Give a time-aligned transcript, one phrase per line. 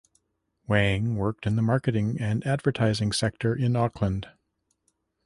[0.65, 4.27] Wang worked in the marketing and advertising sector in Auckland.